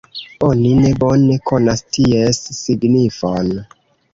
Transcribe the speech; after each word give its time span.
Oni 0.45 0.71
ne 0.77 0.93
bone 1.03 1.35
konas 1.51 1.85
ties 1.99 2.41
signifon. 2.61 3.53